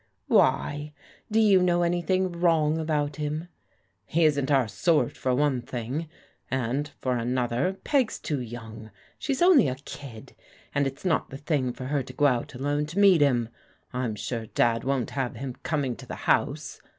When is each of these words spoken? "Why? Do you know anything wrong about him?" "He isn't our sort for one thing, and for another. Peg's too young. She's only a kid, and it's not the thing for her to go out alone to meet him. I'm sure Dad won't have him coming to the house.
"Why? 0.27 0.93
Do 1.29 1.39
you 1.39 1.61
know 1.61 1.83
anything 1.83 2.31
wrong 2.31 2.79
about 2.79 3.17
him?" 3.17 3.49
"He 4.07 4.25
isn't 4.25 4.49
our 4.49 4.67
sort 4.67 5.15
for 5.15 5.35
one 5.35 5.61
thing, 5.61 6.09
and 6.49 6.89
for 6.97 7.15
another. 7.17 7.77
Peg's 7.83 8.17
too 8.17 8.39
young. 8.41 8.89
She's 9.19 9.43
only 9.43 9.67
a 9.67 9.75
kid, 9.85 10.33
and 10.73 10.87
it's 10.87 11.05
not 11.05 11.29
the 11.29 11.37
thing 11.37 11.71
for 11.71 11.85
her 11.85 12.01
to 12.01 12.13
go 12.13 12.25
out 12.25 12.55
alone 12.55 12.87
to 12.87 12.97
meet 12.97 13.21
him. 13.21 13.49
I'm 13.93 14.15
sure 14.15 14.47
Dad 14.47 14.83
won't 14.83 15.11
have 15.11 15.35
him 15.35 15.53
coming 15.61 15.95
to 15.97 16.07
the 16.07 16.15
house. 16.25 16.81